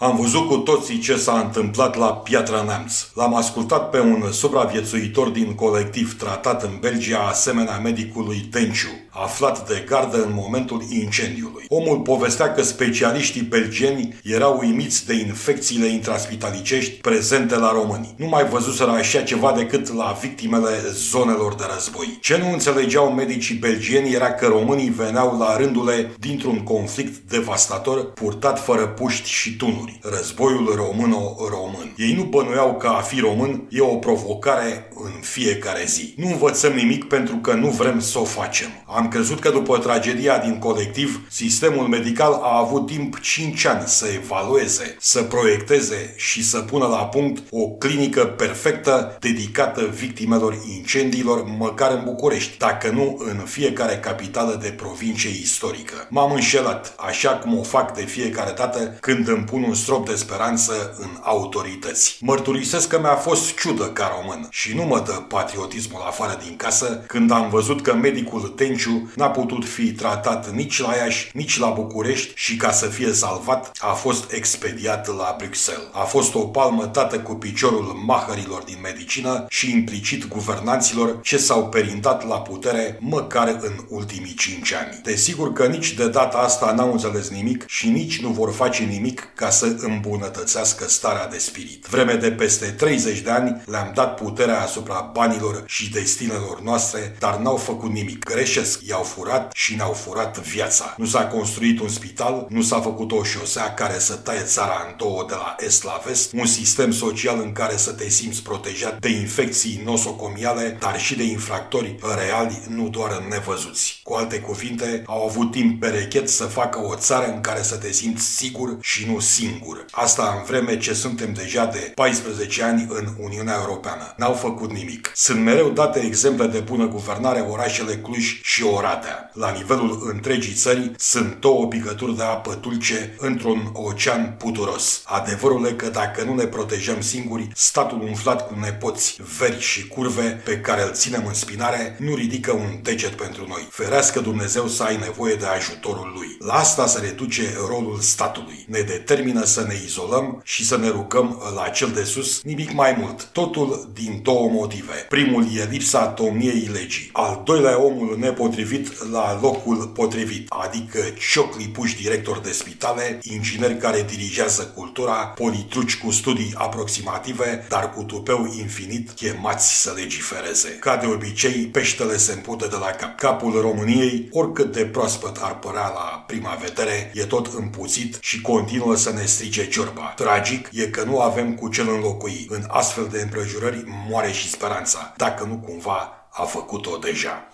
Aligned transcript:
Am 0.00 0.16
văzut 0.16 0.48
cu 0.48 0.56
toții 0.56 0.98
ce 0.98 1.16
s-a 1.16 1.38
întâmplat 1.44 1.96
la 1.96 2.06
Piatra 2.06 2.62
Neamț. 2.62 2.92
L-am 3.14 3.34
ascultat 3.34 3.90
pe 3.90 4.00
un 4.00 4.32
supraviețuitor 4.32 5.28
din 5.28 5.54
colectiv 5.54 6.18
tratat 6.18 6.62
în 6.62 6.70
Belgia 6.80 7.18
asemenea 7.18 7.78
medicului 7.78 8.36
Tenciu, 8.36 8.88
aflat 9.10 9.68
de 9.68 9.84
gardă 9.88 10.16
în 10.16 10.32
momentul 10.34 10.82
incendiului. 10.90 11.64
Omul 11.68 11.98
povestea 11.98 12.52
că 12.52 12.62
specialiștii 12.62 13.42
belgeni 13.42 14.14
erau 14.22 14.58
uimiți 14.60 15.06
de 15.06 15.14
infecțiile 15.14 15.86
intraspitalicești 15.86 17.00
prezente 17.00 17.56
la 17.56 17.72
români. 17.72 18.14
Nu 18.16 18.26
mai 18.26 18.44
văzuseră 18.44 18.90
așa 18.90 19.22
ceva 19.22 19.52
decât 19.56 19.94
la 19.94 20.16
victimele 20.20 20.70
zonelor 20.92 21.54
de 21.54 21.64
război. 21.74 22.18
Ce 22.20 22.36
nu 22.36 22.52
înțelegeau 22.52 23.12
medicii 23.12 23.54
belgieni 23.54 24.12
era 24.14 24.32
că 24.32 24.46
românii 24.46 24.90
veneau 24.90 25.38
la 25.38 25.56
rândule 25.56 26.14
dintr-un 26.18 26.62
conflict 26.62 27.30
devastator 27.30 28.12
purtat 28.12 28.64
fără 28.64 28.86
puști 28.86 29.28
și 29.28 29.56
tunuri 29.56 29.87
români. 29.88 30.16
Războiul 30.16 30.74
româno-român. 30.74 31.94
Ei 31.96 32.14
nu 32.14 32.22
bănuiau 32.22 32.76
că 32.76 32.86
a 32.86 33.00
fi 33.00 33.20
român 33.20 33.66
e 33.70 33.80
o 33.80 33.96
provocare 33.96 34.88
în 35.04 35.20
fiecare 35.20 35.84
zi. 35.86 36.14
Nu 36.16 36.26
învățăm 36.26 36.72
nimic 36.72 37.04
pentru 37.04 37.36
că 37.36 37.52
nu 37.54 37.68
vrem 37.68 38.00
să 38.00 38.18
o 38.18 38.24
facem. 38.24 38.68
Am 38.86 39.08
crezut 39.08 39.40
că 39.40 39.50
după 39.50 39.78
tragedia 39.78 40.38
din 40.38 40.58
colectiv, 40.58 41.20
sistemul 41.30 41.86
medical 41.86 42.32
a 42.32 42.58
avut 42.58 42.86
timp 42.86 43.20
5 43.20 43.64
ani 43.64 43.82
să 43.86 44.06
evalueze, 44.14 44.96
să 45.00 45.22
proiecteze 45.22 46.14
și 46.16 46.44
să 46.44 46.58
pună 46.58 46.86
la 46.86 47.04
punct 47.04 47.42
o 47.50 47.68
clinică 47.68 48.24
perfectă 48.24 49.16
dedicată 49.20 49.84
victimelor 49.84 50.58
incendiilor, 50.76 51.44
măcar 51.58 51.92
în 51.92 52.02
București, 52.04 52.58
dacă 52.58 52.90
nu 52.90 53.16
în 53.18 53.36
fiecare 53.44 53.96
capitală 53.96 54.58
de 54.62 54.68
provincie 54.68 55.30
istorică. 55.30 56.06
M-am 56.10 56.32
înșelat, 56.32 56.94
așa 56.96 57.30
cum 57.30 57.58
o 57.58 57.62
fac 57.62 57.94
de 57.94 58.02
fiecare 58.02 58.52
dată 58.56 58.96
când 59.00 59.28
îmi 59.28 59.44
pun 59.44 59.62
un 59.62 59.74
strop 59.78 60.08
de 60.08 60.14
speranță 60.14 60.96
în 60.98 61.10
autorități. 61.22 62.18
Mărturisesc 62.20 62.88
că 62.88 62.98
mi-a 62.98 63.14
fost 63.14 63.58
ciudă 63.58 63.84
ca 63.84 64.12
român 64.20 64.46
și 64.50 64.74
nu 64.74 64.82
mă 64.82 65.02
dă 65.06 65.12
patriotismul 65.12 66.02
afară 66.06 66.40
din 66.44 66.56
casă 66.56 67.04
când 67.06 67.30
am 67.30 67.48
văzut 67.48 67.82
că 67.82 67.94
medicul 67.94 68.40
Tenciu 68.40 69.12
n-a 69.16 69.30
putut 69.30 69.64
fi 69.64 69.92
tratat 69.92 70.50
nici 70.50 70.80
la 70.80 70.94
Iași, 70.94 71.30
nici 71.32 71.58
la 71.58 71.68
București 71.68 72.32
și 72.34 72.56
ca 72.56 72.72
să 72.72 72.86
fie 72.86 73.12
salvat 73.12 73.70
a 73.78 73.92
fost 73.92 74.32
expediat 74.32 75.06
la 75.16 75.34
Bruxelles. 75.38 75.88
A 75.92 76.02
fost 76.04 76.34
o 76.34 76.40
palmă 76.40 76.86
tată 76.86 77.18
cu 77.18 77.34
piciorul 77.34 78.02
mahărilor 78.06 78.62
din 78.62 78.78
medicină 78.82 79.44
și 79.48 79.72
implicit 79.72 80.28
guvernanților 80.28 81.20
ce 81.22 81.36
s-au 81.36 81.68
perindat 81.68 82.28
la 82.28 82.40
putere 82.40 82.98
măcar 83.00 83.58
în 83.60 83.72
ultimii 83.88 84.34
cinci 84.34 84.72
ani. 84.72 85.00
Desigur 85.02 85.52
că 85.52 85.66
nici 85.66 85.92
de 85.92 86.08
data 86.08 86.38
asta 86.38 86.72
n-au 86.72 86.92
înțeles 86.92 87.28
nimic 87.28 87.64
și 87.66 87.88
nici 87.88 88.20
nu 88.20 88.28
vor 88.28 88.52
face 88.52 88.82
nimic 88.82 89.32
ca 89.34 89.50
să 89.50 89.66
îmbunătățească 89.80 90.88
starea 90.88 91.26
de 91.28 91.38
spirit. 91.38 91.86
Vreme 91.86 92.14
de 92.14 92.30
peste 92.30 92.66
30 92.66 93.18
de 93.20 93.30
ani 93.30 93.62
le-am 93.66 93.90
dat 93.94 94.14
puterea 94.14 94.60
asupra 94.60 95.10
banilor 95.12 95.62
și 95.66 95.90
destinelor 95.90 96.60
noastre, 96.60 97.16
dar 97.18 97.36
n-au 97.36 97.56
făcut 97.56 97.90
nimic. 97.90 98.24
Greșesc, 98.24 98.80
i-au 98.86 99.02
furat 99.02 99.52
și 99.54 99.74
ne-au 99.74 99.92
furat 99.92 100.38
viața. 100.38 100.94
Nu 100.96 101.04
s-a 101.04 101.26
construit 101.26 101.80
un 101.80 101.88
spital, 101.88 102.46
nu 102.48 102.62
s-a 102.62 102.80
făcut 102.80 103.12
o 103.12 103.22
șosea 103.22 103.74
care 103.74 103.98
să 103.98 104.14
taie 104.14 104.42
țara 104.42 104.84
în 104.88 104.94
două 104.96 105.24
de 105.28 105.34
la 105.34 105.56
est 105.58 105.84
la 105.84 106.00
vest, 106.04 106.32
un 106.32 106.46
sistem 106.46 106.92
social 106.92 107.40
în 107.40 107.52
care 107.52 107.76
să 107.76 107.92
te 107.92 108.08
simți 108.08 108.42
protejat 108.42 108.98
de 109.00 109.08
infecții 109.08 109.82
nosocomiale, 109.84 110.76
dar 110.80 111.00
și 111.00 111.16
de 111.16 111.22
infractori 111.22 111.98
reali, 112.16 112.62
nu 112.68 112.88
doar 112.88 113.22
nevăzuți. 113.30 114.00
Cu 114.02 114.14
alte 114.14 114.38
cuvinte, 114.38 115.02
au 115.06 115.26
avut 115.26 115.50
timp 115.50 115.80
perechet 115.80 116.28
să 116.28 116.44
facă 116.44 116.86
o 116.86 116.94
țară 116.94 117.32
în 117.32 117.40
care 117.40 117.62
să 117.62 117.76
te 117.76 117.92
simți 117.92 118.36
sigur 118.36 118.76
și 118.80 119.06
nu 119.06 119.20
singur. 119.20 119.57
Asta 119.90 120.34
în 120.38 120.44
vreme 120.44 120.78
ce 120.78 120.92
suntem 120.94 121.32
deja 121.32 121.64
de 121.64 121.92
14 121.94 122.62
ani 122.62 122.86
în 122.88 123.06
Uniunea 123.18 123.56
Europeană. 123.60 124.14
N-au 124.16 124.32
făcut 124.32 124.72
nimic. 124.72 125.12
Sunt 125.14 125.40
mereu 125.40 125.70
date 125.70 125.98
exemple 125.98 126.46
de 126.46 126.58
bună 126.58 126.86
guvernare 126.86 127.40
orașele 127.40 127.96
Cluj 127.96 128.40
și 128.42 128.62
Oradea. 128.62 129.30
La 129.32 129.50
nivelul 129.50 130.10
întregii 130.12 130.54
țări 130.54 130.92
sunt 130.96 131.36
două 131.40 131.66
picături 131.66 132.16
de 132.16 132.22
apă 132.22 132.58
dulce 132.60 133.14
într-un 133.18 133.70
ocean 133.72 134.34
puturos. 134.38 135.02
Adevărul 135.04 135.66
e 135.66 135.72
că 135.72 135.88
dacă 135.88 136.22
nu 136.22 136.34
ne 136.34 136.44
protejăm 136.44 137.00
singuri, 137.00 137.48
statul 137.54 138.02
umflat 138.02 138.46
cu 138.46 138.54
nepoți 138.60 139.16
veri 139.38 139.60
și 139.60 139.88
curve 139.88 140.40
pe 140.44 140.60
care 140.60 140.82
îl 140.82 140.92
ținem 140.92 141.26
în 141.26 141.34
spinare 141.34 141.96
nu 141.98 142.14
ridică 142.14 142.52
un 142.52 142.78
deget 142.82 143.10
pentru 143.10 143.44
noi. 143.48 143.68
Ferească 143.70 144.20
Dumnezeu 144.20 144.66
să 144.66 144.82
ai 144.82 144.96
nevoie 144.96 145.34
de 145.34 145.46
ajutorul 145.46 146.12
lui. 146.14 146.36
La 146.38 146.54
asta 146.54 146.86
se 146.86 147.00
reduce 147.00 147.54
rolul 147.68 147.98
statului. 148.00 148.64
Ne 148.68 148.80
determină 148.80 149.44
să 149.48 149.64
ne 149.68 149.74
izolăm 149.84 150.40
și 150.44 150.64
să 150.64 150.76
ne 150.76 150.88
rugăm 150.88 151.42
la 151.54 151.68
cel 151.68 151.90
de 151.94 152.04
sus, 152.04 152.42
nimic 152.42 152.72
mai 152.72 152.96
mult. 153.00 153.24
Totul 153.24 153.90
din 153.94 154.20
două 154.22 154.48
motive. 154.50 155.06
Primul 155.08 155.46
e 155.56 155.68
lipsa 155.70 156.14
domniei 156.16 156.70
legii. 156.72 157.10
Al 157.12 157.42
doilea 157.44 157.82
omul 157.82 158.16
nepotrivit 158.18 159.10
la 159.10 159.38
locul 159.42 159.86
potrivit, 159.94 160.46
adică 160.48 160.98
ciocli 161.32 161.64
puși 161.64 161.96
director 162.02 162.38
de 162.38 162.52
spitale, 162.52 163.18
ingineri 163.22 163.76
care 163.76 164.06
dirigează 164.10 164.62
cultura, 164.74 165.12
politruci 165.12 165.98
cu 165.98 166.10
studii 166.10 166.54
aproximative, 166.56 167.66
dar 167.68 167.92
cu 167.94 168.02
tupeu 168.02 168.52
infinit 168.58 169.10
chemați 169.10 169.80
să 169.82 169.92
legifereze. 169.96 170.68
Ca 170.68 170.96
de 170.96 171.06
obicei, 171.06 171.66
peștele 171.66 172.16
se 172.16 172.32
împută 172.32 172.66
de 172.66 172.76
la 172.76 172.90
cap. 172.90 173.16
Capul 173.18 173.60
României, 173.60 174.28
oricât 174.32 174.72
de 174.72 174.84
proaspăt 174.84 175.36
ar 175.40 175.58
părea 175.58 175.88
la 175.88 176.24
prima 176.26 176.58
vedere, 176.62 177.10
e 177.14 177.24
tot 177.24 177.54
împuțit 177.54 178.18
și 178.20 178.40
continuă 178.40 178.96
să 178.96 179.12
ne 179.12 179.26
strice 179.28 179.68
ciorba. 179.68 180.12
Tragic 180.16 180.68
e 180.72 180.86
că 180.86 181.02
nu 181.02 181.20
avem 181.20 181.54
cu 181.54 181.68
cel 181.68 181.88
înlocui. 181.88 182.46
În 182.50 182.64
astfel 182.68 183.06
de 183.06 183.20
împrejurări 183.20 183.84
moare 184.08 184.30
și 184.32 184.50
speranța, 184.50 185.12
dacă 185.16 185.44
nu 185.44 185.56
cumva 185.56 186.28
a 186.32 186.42
făcut-o 186.42 186.96
deja. 186.96 187.44